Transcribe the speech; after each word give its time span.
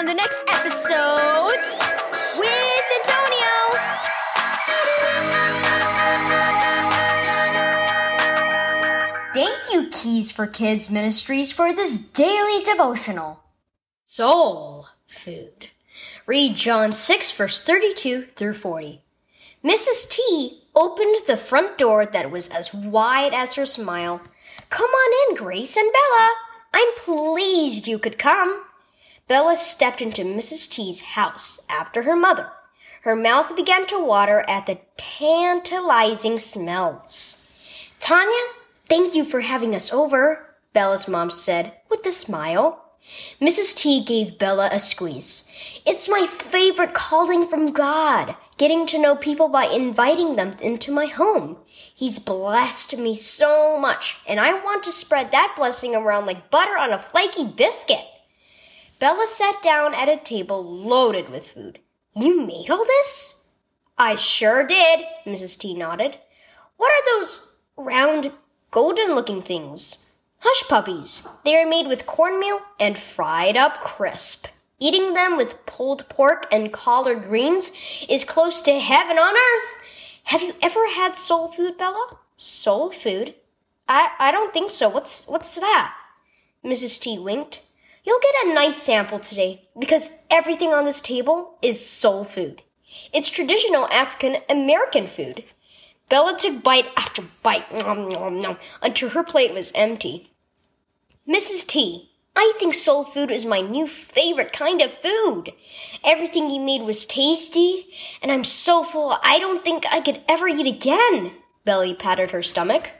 on 0.00 0.06
the 0.06 0.14
next 0.14 0.42
episodes 0.48 1.78
with 2.38 2.84
Antonio. 3.00 3.52
Thank 9.34 9.70
you, 9.70 9.90
Keys 9.92 10.30
for 10.30 10.46
Kids 10.46 10.88
Ministries, 10.88 11.52
for 11.52 11.74
this 11.74 12.10
daily 12.12 12.62
devotional. 12.62 13.40
Soul 14.06 14.86
food. 15.06 15.68
Read 16.24 16.56
John 16.56 16.94
6, 16.94 17.32
verse 17.32 17.62
32 17.62 18.22
through 18.22 18.54
40. 18.54 19.02
Mrs. 19.62 20.08
T 20.08 20.62
opened 20.74 21.16
the 21.26 21.36
front 21.36 21.76
door 21.76 22.06
that 22.06 22.30
was 22.30 22.48
as 22.48 22.72
wide 22.72 23.34
as 23.34 23.52
her 23.52 23.66
smile. 23.66 24.22
Come 24.70 24.88
on 24.88 25.28
in, 25.28 25.36
Grace 25.36 25.76
and 25.76 25.92
Bella. 25.92 26.30
I'm 26.72 26.94
pleased 26.96 27.86
you 27.86 27.98
could 27.98 28.18
come. 28.18 28.64
Bella 29.30 29.54
stepped 29.54 30.02
into 30.02 30.24
Mrs. 30.24 30.68
T's 30.68 31.02
house 31.02 31.64
after 31.68 32.02
her 32.02 32.16
mother. 32.16 32.50
Her 33.02 33.14
mouth 33.14 33.54
began 33.54 33.86
to 33.86 34.04
water 34.04 34.44
at 34.48 34.66
the 34.66 34.80
tantalizing 34.96 36.40
smells. 36.40 37.48
Tanya, 38.00 38.46
thank 38.88 39.14
you 39.14 39.24
for 39.24 39.42
having 39.42 39.72
us 39.72 39.92
over, 39.92 40.56
Bella's 40.72 41.06
mom 41.06 41.30
said 41.30 41.74
with 41.88 42.04
a 42.06 42.10
smile. 42.10 42.84
Mrs. 43.40 43.76
T 43.76 44.02
gave 44.02 44.36
Bella 44.36 44.68
a 44.72 44.80
squeeze. 44.80 45.48
It's 45.86 46.08
my 46.08 46.26
favorite 46.26 46.92
calling 46.92 47.46
from 47.46 47.70
God, 47.70 48.34
getting 48.58 48.84
to 48.86 48.98
know 49.00 49.14
people 49.14 49.48
by 49.48 49.66
inviting 49.66 50.34
them 50.34 50.56
into 50.60 50.90
my 50.90 51.06
home. 51.06 51.58
He's 51.94 52.18
blessed 52.18 52.98
me 52.98 53.14
so 53.14 53.78
much, 53.78 54.16
and 54.26 54.40
I 54.40 54.54
want 54.54 54.82
to 54.82 54.90
spread 54.90 55.30
that 55.30 55.54
blessing 55.56 55.94
around 55.94 56.26
like 56.26 56.50
butter 56.50 56.76
on 56.76 56.92
a 56.92 56.98
flaky 56.98 57.44
biscuit. 57.44 58.04
Bella 59.00 59.26
sat 59.26 59.62
down 59.62 59.94
at 59.94 60.10
a 60.10 60.18
table 60.18 60.62
loaded 60.62 61.30
with 61.30 61.46
food. 61.46 61.78
You 62.14 62.42
made 62.42 62.68
all 62.68 62.84
this? 62.84 63.48
I 63.96 64.14
sure 64.14 64.66
did, 64.66 65.06
Mrs. 65.24 65.58
T 65.58 65.72
nodded. 65.72 66.18
What 66.76 66.92
are 66.92 67.18
those 67.18 67.50
round, 67.78 68.30
golden 68.70 69.14
looking 69.14 69.40
things? 69.40 70.04
Hush 70.40 70.68
puppies. 70.68 71.26
They 71.46 71.56
are 71.56 71.66
made 71.66 71.86
with 71.86 72.04
cornmeal 72.04 72.60
and 72.78 72.98
fried 72.98 73.56
up 73.56 73.80
crisp. 73.80 74.48
Eating 74.78 75.14
them 75.14 75.38
with 75.38 75.64
pulled 75.64 76.06
pork 76.10 76.46
and 76.52 76.70
collard 76.70 77.22
greens 77.22 77.72
is 78.06 78.22
close 78.22 78.60
to 78.62 78.78
heaven 78.78 79.18
on 79.18 79.34
earth. 79.34 79.82
Have 80.24 80.42
you 80.42 80.54
ever 80.60 80.86
had 80.88 81.14
soul 81.14 81.50
food, 81.50 81.78
Bella? 81.78 82.18
Soul 82.36 82.90
food? 82.90 83.34
I, 83.88 84.10
I 84.18 84.30
don't 84.30 84.52
think 84.52 84.70
so. 84.70 84.90
What's, 84.90 85.26
what's 85.26 85.58
that? 85.58 85.94
Mrs. 86.62 87.00
T 87.00 87.18
winked. 87.18 87.64
You'll 88.04 88.20
get 88.20 88.46
a 88.46 88.54
nice 88.54 88.76
sample 88.76 89.18
today 89.18 89.68
because 89.78 90.10
everything 90.30 90.72
on 90.72 90.84
this 90.84 91.00
table 91.00 91.58
is 91.60 91.84
soul 91.84 92.24
food. 92.24 92.62
It's 93.12 93.28
traditional 93.28 93.86
African 93.88 94.42
American 94.48 95.06
food. 95.06 95.44
Bella 96.08 96.36
took 96.36 96.62
bite 96.62 96.86
after 96.96 97.22
bite 97.42 97.72
nom, 97.72 98.08
nom, 98.08 98.40
nom, 98.40 98.56
until 98.82 99.10
her 99.10 99.22
plate 99.22 99.54
was 99.54 99.70
empty. 99.74 100.32
Mrs. 101.28 101.66
T, 101.66 102.10
I 102.34 102.52
think 102.58 102.74
soul 102.74 103.04
food 103.04 103.30
is 103.30 103.44
my 103.44 103.60
new 103.60 103.86
favorite 103.86 104.52
kind 104.52 104.80
of 104.80 104.92
food. 104.92 105.52
Everything 106.02 106.48
you 106.48 106.60
made 106.60 106.82
was 106.82 107.04
tasty, 107.04 107.86
and 108.22 108.32
I'm 108.32 108.44
so 108.44 108.82
full 108.82 109.16
I 109.22 109.38
don't 109.38 109.62
think 109.62 109.84
I 109.92 110.00
could 110.00 110.22
ever 110.28 110.48
eat 110.48 110.66
again. 110.66 111.32
Belly 111.64 111.94
patted 111.94 112.30
her 112.30 112.42
stomach. 112.42 112.90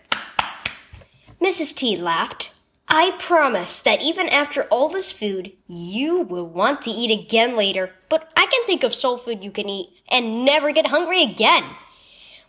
Mrs. 1.40 1.74
T 1.74 1.96
laughed. 1.96 2.49
I 2.92 3.12
promise 3.20 3.80
that 3.83 4.02
even 4.02 4.28
after 4.28 4.64
all 4.64 4.88
this 4.88 5.12
food, 5.12 5.52
you 5.69 6.22
will 6.22 6.46
want 6.48 6.83
to 6.83 6.91
eat 6.91 7.12
again 7.12 7.55
later, 7.56 7.92
but 8.08 8.28
I 8.36 8.46
can 8.46 8.66
think 8.66 8.83
of 8.83 8.92
soul 8.92 9.16
food 9.16 9.44
you 9.44 9.52
can 9.52 9.69
eat 9.69 9.91
and 10.08 10.44
never 10.44 10.72
get 10.72 10.88
hungry 10.88 11.22
again. 11.22 11.62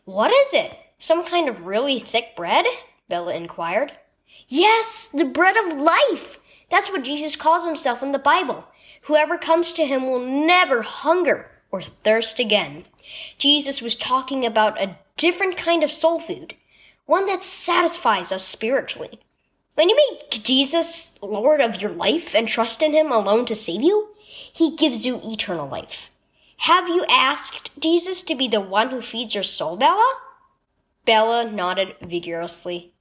What 0.03 0.31
is 0.31 0.55
it? 0.55 0.75
Some 0.97 1.23
kind 1.23 1.47
of 1.47 1.67
really 1.67 1.99
thick 1.99 2.35
bread? 2.35 2.65
Bella 3.07 3.35
inquired. 3.35 3.91
Yes, 4.47 5.09
the 5.09 5.25
bread 5.25 5.55
of 5.57 5.79
life. 5.79 6.39
That's 6.71 6.89
what 6.89 7.03
Jesus 7.03 7.35
calls 7.35 7.63
himself 7.63 8.01
in 8.01 8.11
the 8.11 8.17
Bible. 8.17 8.65
Whoever 9.03 9.37
comes 9.37 9.73
to 9.73 9.85
him 9.85 10.07
will 10.07 10.25
never 10.25 10.81
hunger 10.81 11.51
or 11.69 11.83
thirst 11.83 12.39
again. 12.39 12.85
Jesus 13.37 13.79
was 13.79 13.93
talking 13.93 14.43
about 14.43 14.81
a 14.81 14.97
different 15.17 15.55
kind 15.55 15.83
of 15.83 15.91
soul 15.91 16.19
food, 16.19 16.55
one 17.05 17.27
that 17.27 17.43
satisfies 17.43 18.31
us 18.31 18.43
spiritually. 18.43 19.19
When 19.75 19.89
you 19.89 19.95
make 19.95 20.43
Jesus 20.43 21.17
Lord 21.21 21.61
of 21.61 21.81
your 21.81 21.91
life 21.91 22.35
and 22.35 22.47
trust 22.47 22.81
in 22.81 22.93
him 22.93 23.11
alone 23.11 23.45
to 23.45 23.55
save 23.55 23.81
you, 23.81 24.09
he 24.53 24.75
gives 24.75 25.05
you 25.05 25.21
eternal 25.23 25.67
life. 25.67 26.11
Have 26.57 26.89
you 26.89 27.05
asked 27.09 27.79
Jesus 27.79 28.21
to 28.23 28.35
be 28.35 28.47
the 28.47 28.61
one 28.61 28.89
who 28.89 29.01
feeds 29.01 29.33
your 29.33 29.43
soul, 29.43 29.77
Bella? 29.77 30.13
Bella 31.05 31.49
nodded 31.49 31.95
vigorously. 32.05 32.93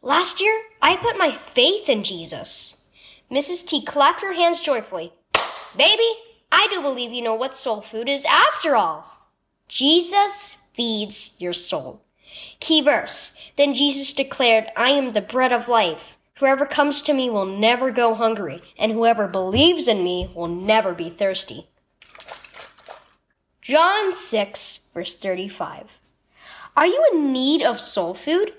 Last 0.00 0.40
year, 0.40 0.62
I 0.80 0.96
put 0.96 1.18
my 1.18 1.32
faith 1.32 1.88
in 1.88 2.04
Jesus. 2.04 2.88
Mrs. 3.30 3.66
T 3.66 3.84
clapped 3.84 4.22
her 4.22 4.32
hands 4.32 4.60
joyfully. 4.60 5.12
Baby, 5.76 6.08
I 6.50 6.68
do 6.70 6.80
believe 6.80 7.12
you 7.12 7.22
know 7.22 7.34
what 7.34 7.56
soul 7.56 7.80
food 7.80 8.08
is 8.08 8.24
after 8.24 8.76
all. 8.76 9.28
Jesus 9.68 10.56
feeds 10.72 11.36
your 11.40 11.52
soul. 11.52 12.02
Key 12.60 12.82
verse. 12.82 13.36
Then 13.56 13.74
Jesus 13.74 14.12
declared, 14.12 14.66
I 14.76 14.90
am 14.90 15.12
the 15.12 15.20
bread 15.20 15.52
of 15.52 15.68
life. 15.68 16.16
Whoever 16.36 16.66
comes 16.66 17.02
to 17.02 17.12
me 17.12 17.30
will 17.30 17.46
never 17.46 17.90
go 17.90 18.14
hungry, 18.14 18.62
and 18.78 18.92
whoever 18.92 19.28
believes 19.28 19.86
in 19.86 20.02
me 20.02 20.30
will 20.34 20.48
never 20.48 20.92
be 20.92 21.08
thirsty. 21.08 21.68
John 23.60 24.14
6, 24.14 24.88
verse 24.92 25.14
35. 25.14 26.00
Are 26.76 26.86
you 26.86 27.06
in 27.12 27.32
need 27.32 27.62
of 27.62 27.78
soul 27.78 28.14
food? 28.14 28.52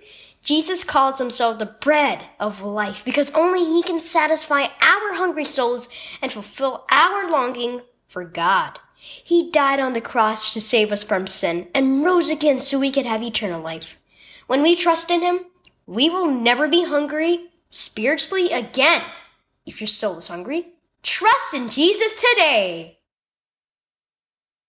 Jesus 0.44 0.84
calls 0.84 1.20
himself 1.20 1.58
the 1.58 1.66
bread 1.66 2.26
of 2.40 2.62
life 2.62 3.04
because 3.04 3.32
only 3.32 3.66
he 3.66 3.82
can 3.82 4.00
satisfy 4.00 4.64
our 4.64 5.14
hungry 5.14 5.46
souls 5.46 5.90
and 6.22 6.32
fulfill 6.32 6.86
our 6.92 7.30
longing 7.30 7.82
for 8.08 8.24
God. 8.24 8.80
He 9.06 9.52
died 9.52 9.82
on 9.82 9.92
the 9.92 10.00
cross 10.00 10.54
to 10.54 10.62
save 10.62 10.94
us 10.94 11.04
from 11.04 11.28
sin 11.28 11.68
and 11.76 12.06
rose 12.06 12.30
again 12.30 12.62
so 12.62 12.80
we 12.80 12.90
could 12.90 13.06
have 13.06 13.22
eternal 13.22 13.62
life. 13.62 14.00
When 14.48 14.62
we 14.62 14.78
trust 14.78 15.12
in 15.12 15.20
him, 15.20 15.48
we 15.86 16.10
will 16.10 16.32
never 16.32 16.70
be 16.70 16.86
hungry 16.86 17.50
spiritually 17.68 18.50
again. 18.52 19.02
If 19.66 19.82
your 19.82 19.90
soul 19.90 20.20
is 20.20 20.30
hungry, 20.30 20.68
trust 21.02 21.54
in 21.54 21.68
Jesus 21.68 22.16
today. 22.16 23.00